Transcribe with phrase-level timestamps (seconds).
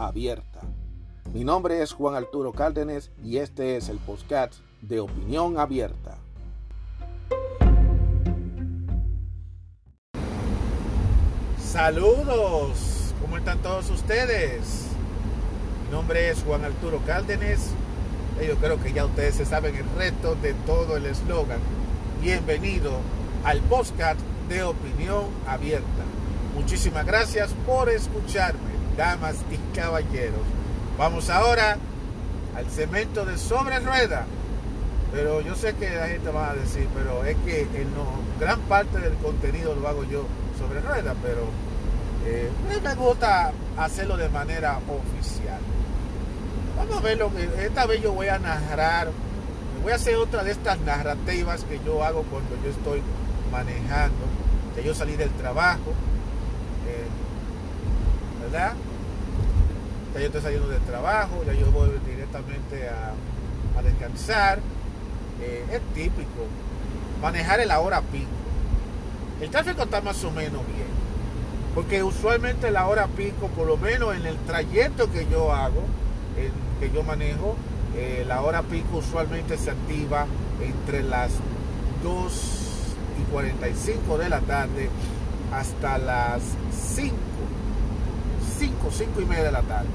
[0.00, 0.60] abierta.
[1.32, 6.16] Mi nombre es Juan Arturo Cárdenas y este es el podcast de Opinión Abierta.
[11.62, 14.86] Saludos, ¿cómo están todos ustedes?
[15.84, 17.70] Mi nombre es Juan Arturo Cárdenas.
[18.44, 21.60] Yo creo que ya ustedes se saben el reto de todo el eslogan.
[22.22, 22.92] Bienvenido
[23.44, 26.04] al podcast de Opinión Abierta.
[26.56, 30.40] Muchísimas gracias por escucharme, damas y caballeros.
[30.98, 31.78] Vamos ahora
[32.56, 34.26] al cemento de sobre rueda.
[35.12, 37.88] Pero yo sé que la gente va a decir, pero es que en
[38.38, 40.24] gran parte del contenido lo hago yo
[40.58, 41.46] sobre rueda, pero
[42.26, 45.58] eh, me gusta hacerlo de manera oficial.
[46.76, 49.08] Vamos a ver lo que esta vez yo voy a narrar.
[49.82, 53.02] Voy a hacer otra de estas narrativas que yo hago cuando yo estoy
[53.50, 54.26] manejando.
[54.74, 55.92] Que yo salí del trabajo.
[56.86, 57.06] Eh,
[58.52, 58.74] Ya
[60.20, 64.58] yo saliendo del trabajo, ya yo voy directamente a, descansar.
[65.40, 66.46] Eh, es típico.
[67.22, 68.28] Manejar en la hora pico.
[69.40, 70.90] El tráfico está más o menos bien.
[71.74, 75.84] Porque usualmente la hora pico, por lo menos en el trayecto que yo hago,
[76.80, 77.56] que yo manejo,
[77.96, 80.26] eh, la hora pico usualmente se activa
[80.62, 81.30] entre las
[82.02, 82.32] 2
[83.20, 84.90] y 45 de la tarde
[85.52, 86.40] hasta las
[86.94, 87.14] 5,
[88.80, 89.88] 5, 5 y media de la tarde.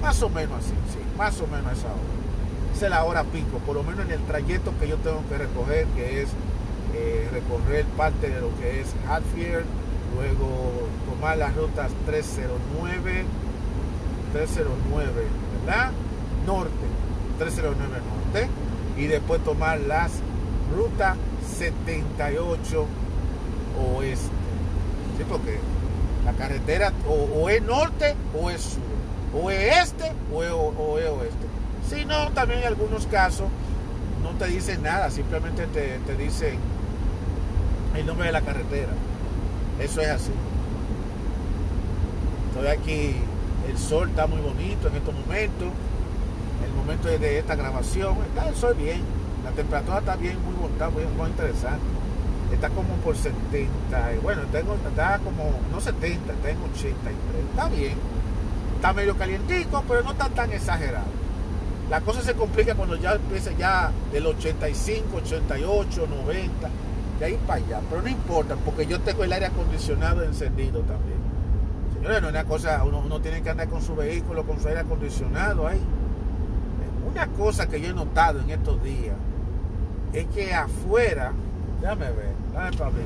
[0.00, 2.20] Más o menos así, sí, más o menos esa hora.
[2.74, 5.36] Esa es la hora pico, por lo menos en el trayecto que yo tengo que
[5.36, 6.30] recoger, que es
[6.94, 9.66] eh, recorrer parte de lo que es Hatfield,
[10.14, 13.24] luego tomar las rutas 309,
[14.32, 15.12] 309,
[15.66, 15.90] ¿verdad?
[16.46, 16.70] Norte,
[17.38, 18.48] 309 norte,
[18.96, 20.12] y después tomar las
[20.74, 21.16] rutas
[21.58, 22.86] 78
[23.78, 24.28] oeste.
[25.18, 25.24] ¿Sí?
[25.28, 25.58] Porque
[26.24, 31.46] la carretera o, es norte o es sur, o es este o es, oeste.
[31.88, 33.48] Si no, también en algunos casos
[34.22, 36.58] no te dicen nada, simplemente te, te dicen
[37.96, 38.92] el nombre de la carretera.
[39.80, 40.32] Eso es así.
[42.50, 43.16] Estoy aquí,
[43.68, 45.68] el sol está muy bonito en estos momentos.
[46.64, 49.00] El momento de esta grabación, está el sol bien.
[49.44, 51.99] La temperatura está bien, muy bonita, muy, muy interesante.
[52.52, 53.68] Está como por 70,
[54.22, 57.14] bueno, tengo, está como, no 70, está en 83.
[57.50, 57.94] Está bien.
[58.76, 61.20] Está medio calientico, pero no está tan exagerado.
[61.90, 66.70] La cosa se complica cuando ya empieza ya del 85, 88, 90
[67.18, 67.80] de ahí para allá.
[67.88, 71.18] Pero no importa, porque yo tengo el aire acondicionado encendido también.
[71.94, 74.80] Señores, no es una cosa, uno, tiene que andar con su vehículo, con su aire
[74.80, 75.80] acondicionado ahí.
[77.10, 79.16] Una cosa que yo he notado en estos días
[80.12, 81.32] es que afuera,
[81.80, 83.04] déjame ver, para ver.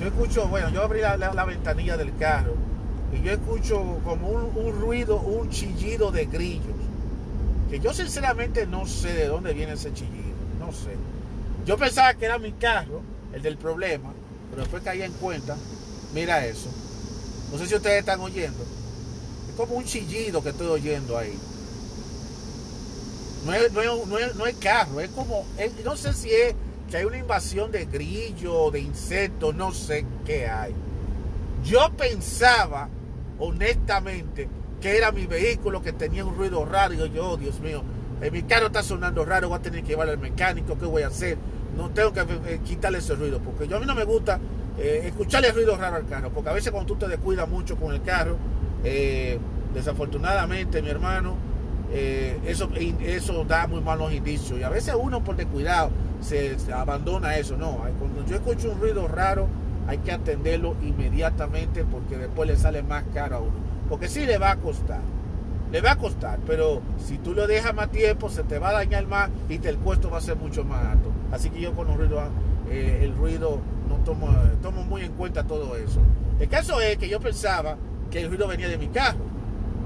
[0.00, 2.54] Yo escucho, bueno, yo abrí la, ventanilla del carro
[3.12, 6.74] y yo escucho como un, ruido, un chillido de grillos.
[7.70, 10.96] Que yo sinceramente no sé de dónde viene ese chillido, no sé.
[11.64, 13.00] Yo pensaba que era mi carro,
[13.32, 14.12] el del problema,
[14.50, 15.56] pero después caí en cuenta,
[16.12, 16.68] mira eso.
[17.50, 18.64] No sé si ustedes están oyendo.
[19.48, 21.38] Es como un chillido que estoy oyendo ahí.
[23.46, 25.44] No es, no carro, es como,
[25.84, 26.54] no sé si es
[26.92, 30.74] que hay una invasión de grillos, de insectos, no sé qué hay.
[31.64, 32.90] Yo pensaba,
[33.38, 34.46] honestamente,
[34.78, 36.92] que era mi vehículo que tenía un ruido raro.
[36.92, 37.82] Y yo, oh, Dios mío,
[38.30, 41.06] mi carro está sonando raro, voy a tener que llevarlo al mecánico, ¿qué voy a
[41.06, 41.38] hacer?
[41.78, 44.38] No tengo que eh, quitarle ese ruido, porque yo a mí no me gusta
[44.78, 47.94] eh, escucharle ruido raro al carro, porque a veces cuando tú te descuidas mucho con
[47.94, 48.36] el carro,
[48.84, 49.38] eh,
[49.72, 51.36] desafortunadamente, mi hermano,
[51.92, 54.58] eso, eso da muy malos indicios.
[54.58, 55.90] Y a veces uno por descuidado
[56.20, 57.56] se, se abandona eso.
[57.56, 59.48] No, cuando yo escucho un ruido raro,
[59.86, 63.72] hay que atenderlo inmediatamente porque después le sale más caro a uno.
[63.88, 65.00] Porque sí le va a costar
[65.72, 68.72] le va a costar, pero si tú lo dejas más tiempo, se te va a
[68.74, 71.10] dañar más y el costo va a ser mucho más alto.
[71.32, 72.22] Así que yo con el ruido,
[72.70, 73.58] eh, el ruido
[73.88, 74.28] no tomo,
[74.60, 76.00] tomo muy en cuenta todo eso.
[76.38, 77.78] El caso es que yo pensaba
[78.10, 79.31] que el ruido venía de mi carro.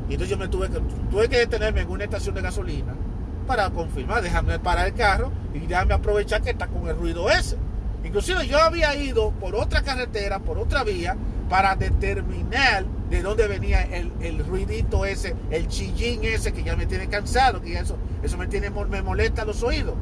[0.08, 0.80] Y entonces yo me tuve que,
[1.10, 2.94] tuve que detenerme en una estación de gasolina
[3.46, 7.56] para confirmar, déjame parar el carro y déjame aprovechar que está con el ruido ese.
[8.04, 11.16] Inclusive yo había ido por otra carretera, por otra vía,
[11.48, 16.86] para determinar de dónde venía el, el, ruidito ese, el chillín ese que ya me
[16.86, 19.94] tiene cansado, que eso, eso me, tiene, me molesta los oídos.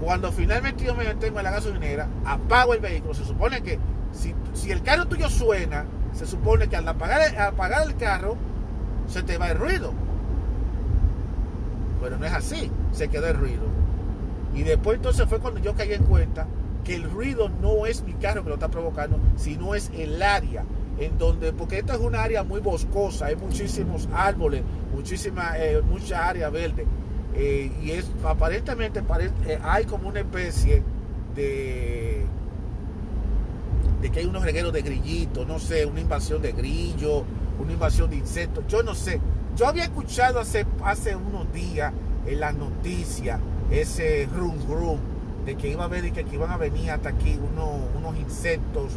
[0.00, 3.14] Cuando finalmente yo me detengo en la gasolinera, apago el vehículo.
[3.14, 3.78] Se supone que
[4.12, 8.36] si, si el carro tuyo suena, se supone que al apagar, el carro,
[9.08, 9.92] se te va el ruido.
[12.00, 13.64] Pero no es así, se quedó el ruido.
[14.54, 16.46] Y después entonces fue cuando yo caí en cuenta
[16.84, 20.64] que el ruido no es mi carro que lo está provocando, sino es el área
[20.98, 24.62] en donde, porque esto es una área muy boscosa, hay muchísimos árboles,
[24.94, 26.86] muchísima, eh, mucha área verde.
[27.34, 29.02] Eh, y es aparentemente
[29.46, 30.84] eh, hay como una especie
[31.34, 32.24] de
[34.04, 37.22] de que hay unos regueros de grillitos, no sé, una invasión de grillos,
[37.58, 39.18] una invasión de insectos, yo no sé.
[39.56, 41.90] Yo había escuchado hace, hace unos días
[42.26, 43.40] en las noticias
[43.70, 44.98] ese rum rum
[45.46, 48.92] de que iba a ver y que, iban a venir hasta aquí unos, unos insectos,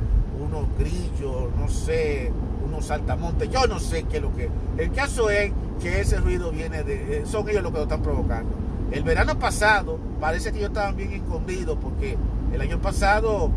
[0.46, 2.34] unos grillos, no sé,
[2.66, 4.50] unos saltamontes, yo no sé qué es lo que.
[4.78, 7.26] El caso es que ese ruido viene de.
[7.26, 8.54] Son ellos los que lo están provocando.
[8.92, 12.18] El verano pasado parece que ellos estaban bien escondidos porque
[12.52, 13.52] el año pasado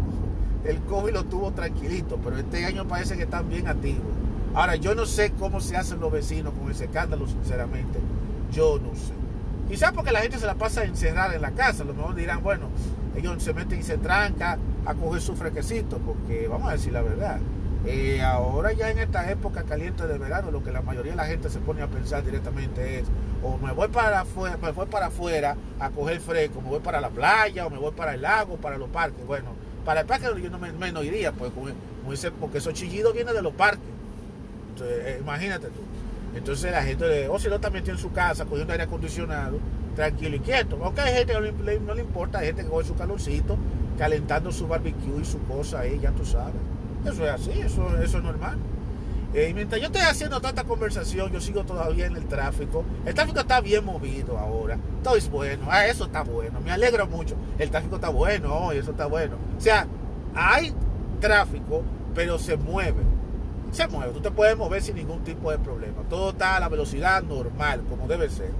[0.64, 4.04] el COVID lo tuvo tranquilito, pero este año parece que están bien activos.
[4.54, 7.98] Ahora, yo no sé cómo se hacen los vecinos con ese escándalo, sinceramente.
[8.52, 9.14] Yo no sé.
[9.68, 11.84] Quizás porque la gente se la pasa encerrada en la casa.
[11.84, 12.68] A lo mejor dirán, bueno,
[13.16, 17.02] ellos se meten y se trancan a coger su frequecito, porque vamos a decir la
[17.02, 17.38] verdad.
[17.86, 21.26] Eh, ahora ya en esta época caliente de verano, lo que la mayoría de la
[21.26, 23.06] gente se pone a pensar directamente es,
[23.42, 27.00] o me voy para afuera, me voy para afuera a coger fresco, me voy para
[27.00, 29.24] la playa, o me voy para el lago, para los parques.
[29.24, 29.50] Bueno,
[29.84, 31.52] para el parque yo no me, iría, pues,
[32.40, 33.88] porque esos chillidos vienen de los parques.
[34.82, 35.80] Eh, imagínate tú.
[36.34, 39.58] Entonces la gente, o si no también tiene su casa cogiendo aire acondicionado,
[39.96, 40.78] tranquilo y quieto.
[40.82, 43.58] Aunque hay gente que no le, importa, hay gente que coge su calorcito,
[43.98, 46.54] calentando su barbecue y su cosa ahí, ya tú sabes.
[47.04, 48.58] Eso es así, eso, eso es normal.
[49.32, 52.84] Eh, mientras yo estoy haciendo tanta conversación, yo sigo todavía en el tráfico.
[53.06, 54.78] El tráfico está bien movido ahora.
[55.02, 55.66] Todo es bueno.
[55.70, 56.60] Ah, eso está bueno.
[56.60, 57.36] Me alegro mucho.
[57.58, 58.72] El tráfico está bueno.
[58.72, 59.36] eso está bueno.
[59.56, 59.86] O sea,
[60.34, 60.74] hay
[61.20, 61.82] tráfico,
[62.14, 63.20] pero se mueve
[63.72, 64.12] se mueve.
[64.12, 66.02] Tú te puedes mover sin ningún tipo de problema.
[66.08, 68.50] Todo está a la velocidad normal, como debe ser.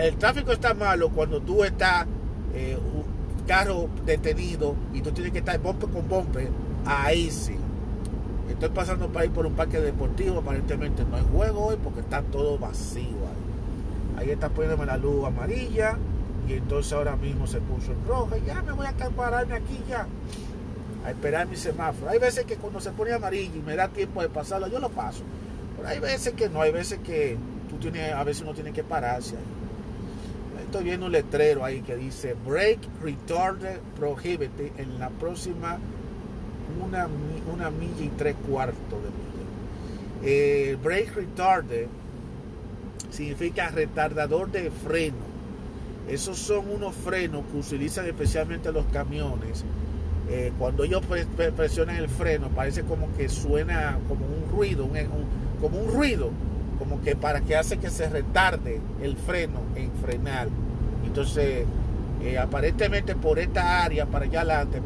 [0.00, 2.06] El tráfico está malo cuando tú estás
[2.54, 6.48] eh, un carro detenido y tú tienes que estar bombe con bombe.
[6.84, 7.56] Ahí sí.
[8.50, 10.38] Estoy pasando para ir por un parque deportivo.
[10.38, 14.18] Aparentemente no hay juego hoy porque está todo vacío ahí.
[14.18, 15.96] Ahí está poniéndome la luz amarilla.
[16.48, 18.38] Y entonces ahora mismo se puso en roja.
[18.38, 20.06] Y ya me voy a pararme aquí ya
[21.04, 22.10] a esperar mi semáforo.
[22.10, 24.90] Hay veces que cuando se pone amarillo y me da tiempo de pasarlo, yo lo
[24.90, 25.22] paso.
[25.76, 27.36] Pero hay veces que no, hay veces que
[27.68, 30.62] tú tienes, a veces uno tiene que pararse ahí.
[30.64, 35.78] Estoy viendo un letrero ahí que dice Break Retarded Prohibited en la próxima
[36.82, 37.08] una,
[37.52, 39.40] una milla y tres cuartos de milla.
[40.22, 41.86] Eh, break Retarded
[43.10, 45.30] significa retardador de freno.
[46.08, 49.64] Esos son unos frenos que utilizan especialmente los camiones
[50.32, 51.02] eh, cuando ellos
[51.56, 54.88] presionan el freno, parece como que suena como un ruido,
[55.60, 56.30] como un ruido,
[56.78, 60.46] como que para que hace que se retarde el freno en frenar.
[61.04, 61.64] Entonces,
[62.22, 64.80] eh, aparentemente por esta área, para allá adelante,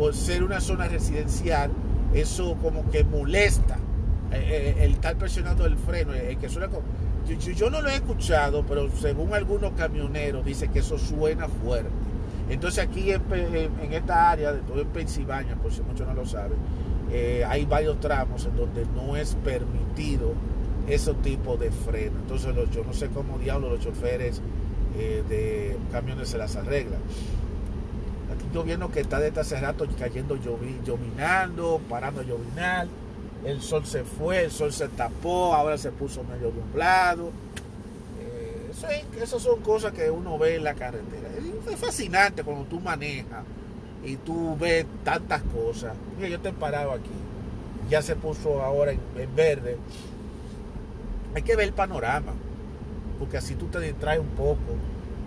[0.00, 1.70] por ser una zona residencial,
[2.14, 3.76] eso como que molesta
[4.32, 6.84] eh, el estar presionando el freno, que suena como,
[7.54, 11.90] yo, no lo he escuchado, pero según algunos camioneros dice que eso suena fuerte.
[12.48, 16.56] Entonces aquí en, esta área, de todo en Pensilvania, por si muchos no lo saben,
[17.12, 20.32] eh, hay varios tramos en donde no es permitido
[20.88, 22.20] ese tipo de freno.
[22.20, 24.40] Entonces yo no sé cómo diablos los choferes
[24.98, 27.00] eh, de camiones se las arreglan.
[28.64, 32.88] Viendo que está desde hace rato cayendo llovinando, parando a llovinar.
[33.44, 37.32] El sol se fue, el sol se tapó, ahora se puso medio nublado
[39.20, 41.28] esas son cosas que uno ve en la carretera.
[41.70, 43.44] Es fascinante cuando tú manejas
[44.04, 45.94] y tú ves tantas cosas.
[46.16, 47.10] Mira, yo te he parado aquí.
[47.88, 49.00] Ya se puso ahora en,
[49.34, 49.76] verde.
[51.34, 52.32] Hay que ver el panorama.
[53.18, 54.58] Porque así tú te distraes un poco.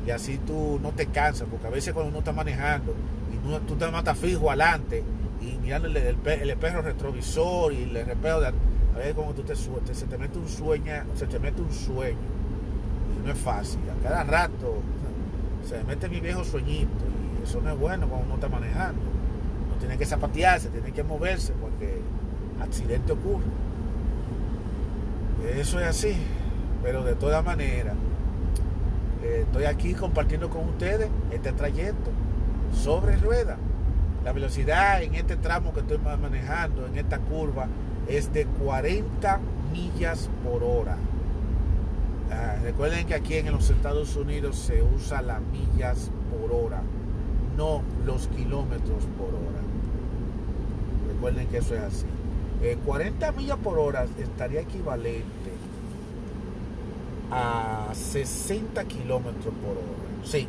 [0.05, 1.48] Y así tú no te cansas.
[1.50, 2.93] Porque a veces cuando uno está manejando
[3.33, 5.03] y tú te matas fijo adelante
[5.41, 9.55] y mirando el, el, perro retrovisor y el espejo de a ver cómo tú te
[9.55, 12.33] sueltes, se te mete un sueño, se te mete un sueño
[13.24, 13.79] no es fácil.
[13.89, 14.75] A cada rato
[15.67, 17.05] se mete mi viejo sueñito
[17.39, 19.01] y eso no es bueno cuando uno está manejando.
[19.69, 22.01] No tiene que zapatearse, tiene que moverse porque
[22.62, 23.45] accidente ocurre.
[25.55, 26.15] Eso es así,
[26.81, 27.95] pero de todas maneras,
[29.53, 32.10] estoy aquí compartiendo con ustedes este trayecto
[32.74, 33.55] sobre rueda.
[34.25, 37.67] La velocidad en este tramo que estoy manejando, en esta curva,
[38.07, 39.39] es de 40
[39.72, 40.98] millas por hora.
[42.31, 46.81] Ah, recuerden que aquí en los Estados Unidos se usa las millas por hora,
[47.55, 49.62] no los kilómetros por hora.
[51.13, 52.05] Recuerden que eso es así.
[52.83, 55.52] 40 eh, millas por hora estaría equivalente
[57.34, 60.24] a 60 kilómetros por hora.
[60.24, 60.48] Sí.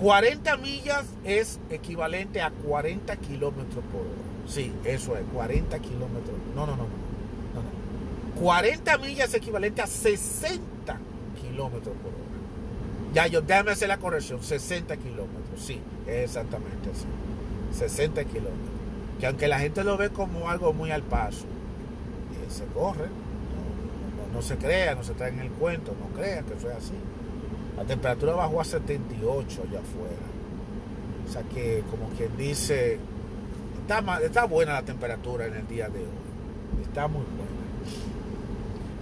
[0.00, 4.32] 40 millas es equivalente a 40 kilómetros por hora.
[4.48, 6.36] Sí, eso es, 40 kilómetros.
[6.54, 10.98] No, no, no, no, 40 millas es equivalente a 60
[11.40, 12.32] kilómetros por hora.
[13.14, 17.06] Ya, yo déjame hacer la corrección, 60 kilómetros, sí, exactamente así.
[17.78, 18.56] 60 kilómetros.
[19.20, 23.06] Que aunque la gente lo ve como algo muy al paso, eh, se corre,
[24.32, 26.94] no, se crea, no se trae en el cuento, no crea que es así.
[27.76, 30.26] La temperatura bajó a 78 allá afuera.
[31.28, 32.98] O sea que, como quien dice,
[34.24, 36.82] Está, buena la temperatura en el día de hoy.
[36.82, 37.50] Está muy buena.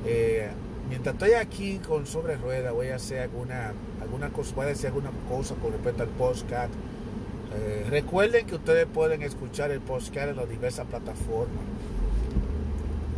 [0.06, 0.48] Eh,
[0.88, 4.86] mientras estoy aquí con sobre rueda, voy a hacer alguna, alguna cosa, voy a decir
[4.86, 6.72] alguna cosa con respecto al podcast.
[7.54, 11.64] Eh, recuerden que ustedes pueden escuchar el podcast en las diversas plataformas.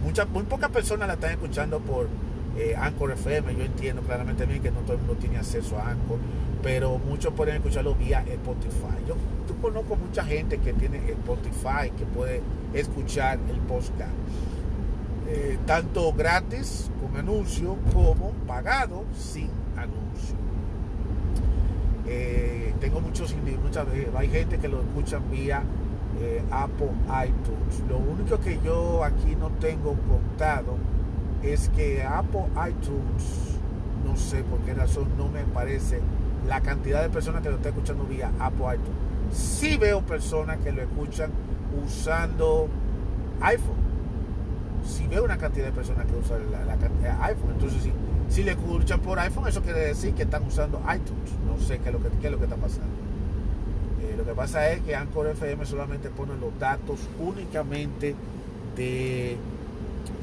[0.03, 2.09] Muchas, muy pocas personas la están escuchando por
[2.59, 3.55] eh, Anchor FM.
[3.55, 6.19] Yo entiendo claramente bien que no todo el mundo tiene acceso a Anchor,
[6.63, 8.99] pero muchos pueden escucharlo vía Spotify.
[9.07, 9.15] Yo,
[9.61, 12.43] conozco mucha gente que tiene Spotify, que puede
[12.75, 14.11] escuchar el podcast.
[15.29, 20.37] Eh, tanto gratis con anuncio como pagado sin anuncio.
[22.09, 25.63] Eh, tengo muchos, muchas, hay gente que lo escuchan vía
[26.51, 26.91] Apple
[27.27, 27.83] iTunes.
[27.89, 30.77] Lo único que yo aquí no tengo contado
[31.43, 33.59] es que Apple iTunes,
[34.05, 36.01] no sé por qué razón, no me parece
[36.47, 39.37] la cantidad de personas que lo están escuchando vía Apple iTunes.
[39.37, 41.31] Sí veo personas que lo escuchan
[41.85, 42.69] usando
[43.41, 43.83] iPhone.
[44.85, 46.75] Sí veo una cantidad de personas que usan la,
[47.27, 47.53] iPhone.
[47.53, 47.93] Entonces, si,
[48.29, 51.33] si le escuchan por iPhone, eso quiere decir que están usando iTunes.
[51.47, 53.12] No sé qué es lo que, qué es lo que está pasando.
[54.03, 58.15] Eh, lo que pasa es que Anchor FM solamente pone los datos únicamente
[58.77, 59.37] de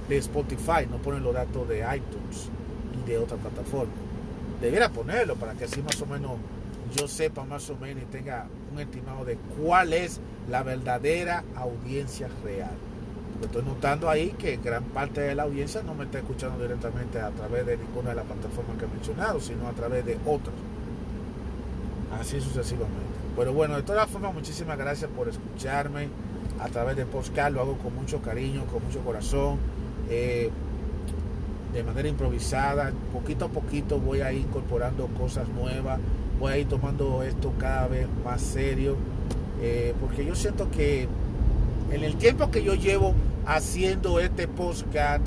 [0.09, 2.49] Spotify, no ponen los datos de iTunes
[2.99, 3.93] y de otra plataforma.
[4.59, 6.31] Debiera ponerlo para que así más o menos
[6.95, 10.19] yo sepa más o menos y tenga un estimado de cuál es
[10.49, 12.71] la verdadera audiencia real.
[13.41, 17.29] Estoy notando ahí que gran parte de la audiencia no me está escuchando directamente a
[17.29, 20.55] través de ninguna de las plataformas que he mencionado, sino a través de otras.
[22.19, 23.08] Así sucesivamente.
[23.39, 26.09] Pero bueno, de todas formas, muchísimas gracias por escucharme
[26.59, 27.53] a través de Postcard.
[27.53, 29.59] Lo hago con mucho cariño, con mucho corazón.
[30.09, 30.49] Eh,
[31.71, 36.01] de manera improvisada, poquito a poquito voy a ir incorporando cosas nuevas,
[36.37, 38.97] voy a ir tomando esto cada vez más serio,
[39.61, 41.07] eh, porque yo siento que
[41.91, 43.13] en el tiempo que yo llevo
[43.45, 45.25] haciendo este podcast,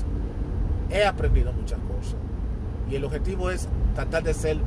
[0.91, 2.17] he aprendido muchas cosas.
[2.91, 4.59] Y el objetivo es tratar de ser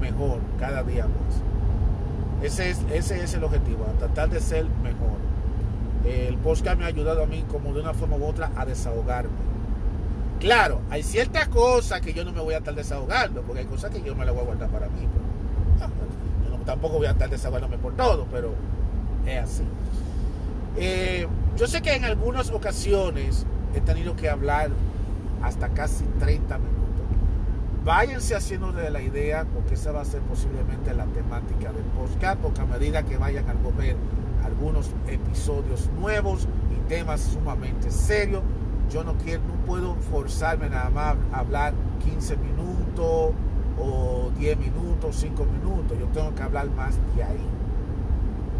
[0.00, 1.51] mejor cada día más.
[2.42, 5.18] Ese es, ese es el objetivo, tratar de ser mejor.
[6.04, 9.52] El podcast me ha ayudado a mí como de una forma u otra a desahogarme
[10.42, 13.92] Claro, hay ciertas cosas que yo no me voy a estar desahogando, porque hay cosas
[13.92, 15.06] que yo me las voy a guardar para mí.
[16.50, 18.52] yo tampoco voy a estar desahogándome por todo, pero
[19.24, 19.62] es así.
[20.78, 24.70] Eh, yo sé que en algunas ocasiones he tenido que hablar
[25.44, 26.81] hasta casi 30 minutos.
[27.84, 32.40] Váyanse haciendo de la idea, porque esa va a ser posiblemente la temática del podcast,
[32.40, 33.96] porque a medida que vayan a ver
[34.44, 38.42] algunos episodios nuevos y temas sumamente serios,
[38.88, 41.74] yo no quiero, no puedo forzarme nada más a hablar
[42.04, 43.32] 15 minutos
[43.80, 45.98] o 10 minutos, 5 minutos.
[45.98, 47.48] Yo tengo que hablar más de ahí.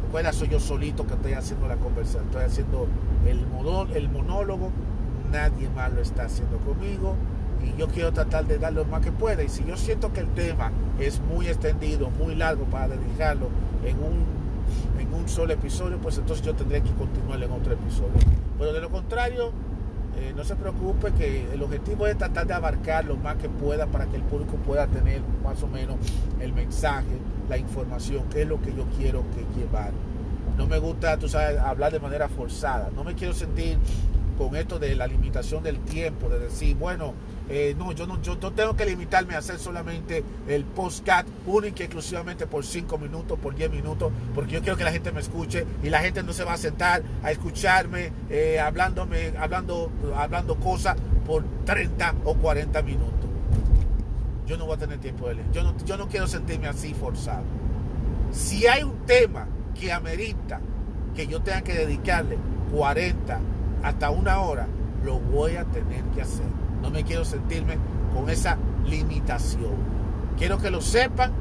[0.06, 2.88] Recuerda, soy yo solito que estoy haciendo la conversación, estoy haciendo
[3.24, 4.72] el monólogo,
[5.30, 7.14] nadie más lo está haciendo conmigo
[7.64, 9.42] y yo quiero tratar de dar lo más que pueda.
[9.42, 13.48] Y si yo siento que el tema es muy extendido, muy largo para dedicarlo
[13.84, 14.24] en un,
[15.00, 18.12] en un solo episodio, pues entonces yo tendré que continuar en otro episodio.
[18.58, 19.52] Pero de lo contrario,
[20.18, 23.86] eh, no se preocupe que el objetivo es tratar de abarcar lo más que pueda
[23.86, 25.96] para que el público pueda tener más o menos
[26.40, 27.16] el mensaje,
[27.48, 29.90] la información, que es lo que yo quiero que llevar.
[30.56, 32.90] No me gusta, tú sabes, hablar de manera forzada.
[32.94, 33.78] No me quiero sentir
[34.36, 37.14] con esto de la limitación del tiempo, de decir, bueno,
[37.54, 41.82] eh, no, yo no, yo tengo que limitarme a hacer solamente el postcat único y
[41.82, 45.66] exclusivamente por 5 minutos, por 10 minutos, porque yo quiero que la gente me escuche
[45.82, 50.96] y la gente no se va a sentar a escucharme eh, hablándome, hablando, hablando cosas
[51.26, 53.28] por 30 o 40 minutos.
[54.46, 55.52] Yo no voy a tener tiempo de leer.
[55.52, 57.44] Yo no, yo no quiero sentirme así forzado.
[58.30, 59.46] Si hay un tema
[59.78, 60.58] que amerita
[61.14, 62.38] que yo tenga que dedicarle
[62.74, 63.40] 40
[63.82, 64.66] hasta una hora,
[65.04, 66.61] lo voy a tener que hacer.
[66.82, 67.78] No me quiero sentirme
[68.12, 69.92] con esa limitación.
[70.36, 71.32] Quiero que lo sepan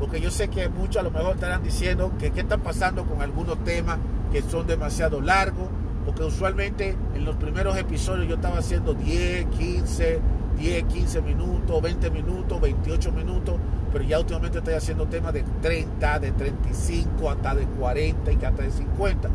[0.00, 3.20] porque yo sé que muchos a lo mejor estarán diciendo que qué está pasando con
[3.20, 3.98] algunos temas
[4.32, 5.68] que son demasiado largos,
[6.06, 10.20] porque usualmente en los primeros episodios yo estaba haciendo 10, 15,
[10.58, 13.56] 10, 15 minutos, 20 minutos, 28 minutos,
[13.92, 18.62] pero ya últimamente estoy haciendo temas de 30, de 35, hasta de 40 y hasta
[18.62, 19.30] de 50.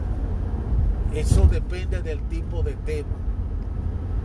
[1.13, 3.24] Eso depende del tipo de tema.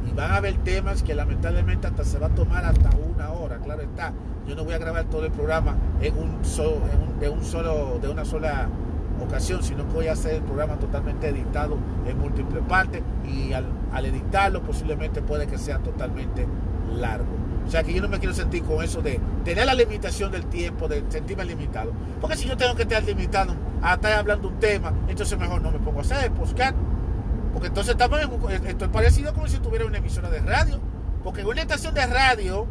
[0.09, 3.59] Y van a haber temas que lamentablemente hasta se va a tomar hasta una hora,
[3.59, 4.13] claro está.
[4.47, 6.81] Yo no voy a grabar todo el programa en un solo,
[7.21, 8.69] de un solo, de una sola
[9.23, 11.77] ocasión, sino que voy a hacer el programa totalmente editado
[12.07, 16.47] en múltiples partes y al, al editarlo posiblemente puede que sea totalmente
[16.97, 17.41] largo.
[17.67, 20.47] O sea que yo no me quiero sentir con eso de tener la limitación del
[20.47, 21.93] tiempo, de sentirme limitado.
[22.21, 25.71] Porque si yo tengo que estar limitado a estar hablando un tema, entonces mejor no
[25.71, 26.75] me pongo a hacer podcast.
[27.53, 28.21] Porque entonces estamos
[28.65, 30.81] estoy parecido como si tuviera una emisora de radio.
[31.25, 32.67] Porque en una estación de radio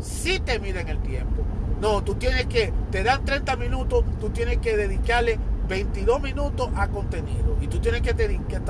[0.00, 1.42] sí te miden el tiempo.
[1.80, 5.38] No, tú tienes que, te dan 30 minutos, tú tienes que dedicarle
[5.68, 7.56] 22 minutos a contenido.
[7.60, 8.60] Y tú tienes que, que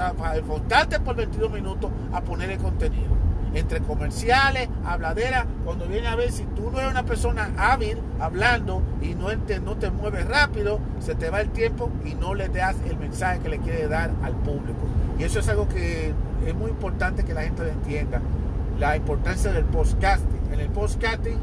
[1.01, 6.45] por 22 minutos a poner el contenido entre comerciales, habladera, cuando viene a ver si
[6.45, 11.15] tú no eres una persona hábil hablando y no te, no te mueves rápido, se
[11.15, 14.35] te va el tiempo y no le das el mensaje que le quiere dar al
[14.35, 14.87] público.
[15.19, 16.13] Y eso es algo que
[16.47, 18.21] es muy importante que la gente entienda.
[18.79, 20.53] La importancia del podcasting.
[20.53, 21.39] En el podcasting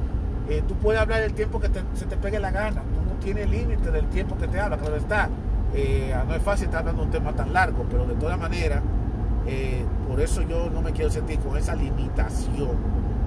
[0.50, 2.82] eh, tú puedes hablar el tiempo que se te pegue la gana.
[2.82, 5.30] Tú no tienes límite del tiempo que te habla, claro está.
[5.74, 8.82] Eh, no es fácil estar hablando un tema tan largo, pero de todas maneras
[9.48, 12.76] eh, por eso yo no me quiero sentir con esa limitación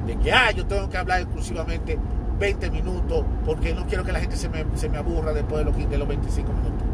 [0.07, 1.99] de que, ah, yo tengo que hablar exclusivamente
[2.39, 5.71] 20 minutos porque no quiero que la gente se me, se me aburra después de
[5.71, 6.87] los, de los 25 minutos.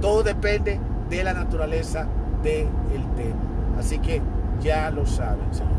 [0.00, 0.78] Todo depende
[1.10, 2.06] de la naturaleza
[2.50, 3.40] del tema.
[3.78, 4.22] Así que
[4.60, 5.76] ya lo saben, señores.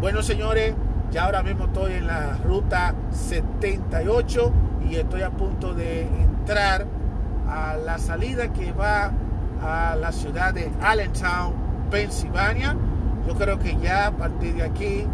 [0.00, 0.74] Bueno, señores,
[1.10, 4.52] ya ahora mismo estoy en la ruta 78
[4.88, 6.86] y estoy a punto de entrar
[7.48, 9.12] a la salida que va
[9.62, 11.54] a la ciudad de Allentown,
[11.90, 12.76] Pensilvania.
[13.26, 15.06] Yo creo que ya a partir de aquí,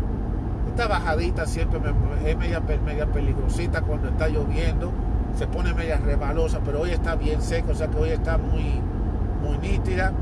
[0.69, 1.81] esta bajadita siempre
[2.25, 4.92] es media, media peligrosita cuando está lloviendo,
[5.37, 8.81] se pone media rebalosa, pero hoy está bien seco, o sea que hoy está muy,
[9.42, 10.12] muy nítida.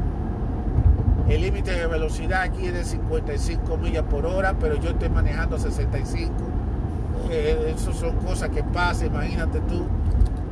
[1.28, 5.58] El límite de velocidad aquí es de 55 millas por hora, pero yo estoy manejando
[5.58, 6.32] 65.
[7.30, 9.86] Eh, son cosas que pasan, imagínate tú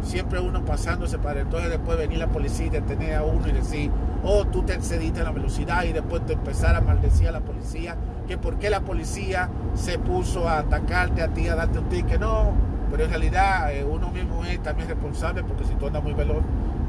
[0.03, 3.91] siempre uno pasándose para entonces después venir la policía y detener a uno y decir,
[4.25, 7.97] oh, tú te excediste la velocidad y después te empezar a maldecir a la policía,
[8.27, 12.21] que por qué la policía se puso a atacarte a ti, a darte un ticket,
[12.21, 12.53] no,
[12.91, 16.43] pero en realidad eh, uno mismo es también responsable porque si tú andas muy veloz,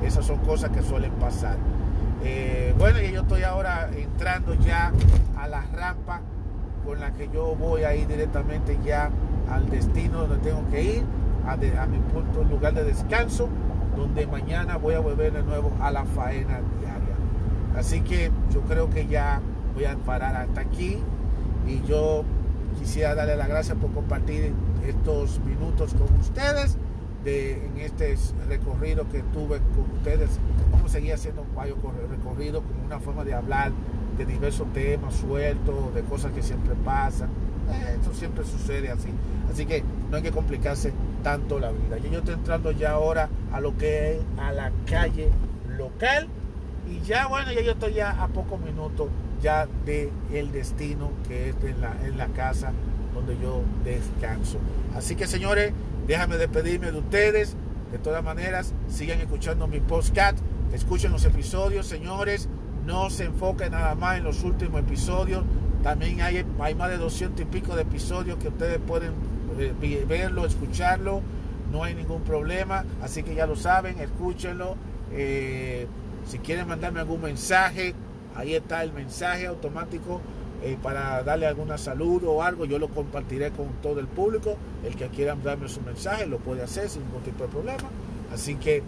[0.03, 1.57] esas son cosas que suelen pasar.
[2.25, 4.93] Eh, bueno, yo estoy ahora entrando ya
[5.38, 6.21] a la rampa
[6.86, 9.09] con la que yo voy a ir directamente ya
[9.49, 11.03] al destino donde tengo que ir
[11.45, 13.49] a, mi punto, lugar de descanso,
[13.97, 17.15] donde mañana voy a volver de nuevo a la faena diaria.
[17.75, 19.41] Así que yo creo que ya
[19.75, 20.99] voy a parar hasta aquí
[21.67, 22.23] y yo
[22.79, 24.53] quisiera darle las gracias por compartir
[24.86, 26.77] estos minutos con ustedes
[27.23, 30.29] de, en este recorrido que tuve con ustedes.
[30.71, 33.71] Vamos a seguir haciendo un recorrido como una forma de hablar
[34.17, 37.29] de diversos temas sueltos, de cosas que siempre pasan.
[37.71, 39.09] Eh, eso siempre sucede así.
[39.51, 41.97] Así que no hay que complicarse tanto la vida.
[41.97, 45.29] Yo, estoy entrando ya ahora a lo que es a la calle
[45.77, 46.27] local
[46.89, 49.07] y ya bueno, ya yo estoy ya a pocos minutos
[49.41, 52.71] ya de el destino que es en la, en la casa
[53.13, 54.57] donde yo descanso.
[54.95, 55.73] Así que señores,
[56.07, 57.55] déjame despedirme de ustedes.
[57.91, 60.39] De todas maneras, sigan escuchando mi podcast,
[60.73, 62.49] escuchen los episodios, señores.
[62.85, 65.43] No se enfoquen nada más en los últimos episodios.
[65.83, 69.11] También hay, hay más de 200 y pico de episodios que ustedes pueden
[69.59, 71.21] eh, verlo, escucharlo,
[71.71, 74.75] no hay ningún problema, así que ya lo saben, escúchenlo.
[75.11, 75.87] Eh,
[76.25, 77.93] si quieren mandarme algún mensaje,
[78.35, 80.21] ahí está el mensaje automático
[80.63, 84.56] eh, para darle alguna salud o algo, yo lo compartiré con todo el público.
[84.84, 87.89] El que quiera darme su mensaje lo puede hacer sin ningún tipo de problema.
[88.34, 88.82] Así que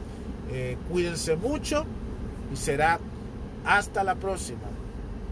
[0.90, 1.86] cuídense mucho
[2.54, 3.00] y será
[3.66, 4.76] hasta la próxima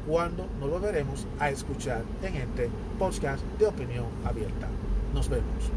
[0.07, 4.67] cuando nos volveremos a escuchar en este podcast de opinión abierta.
[5.13, 5.71] Nos vemos.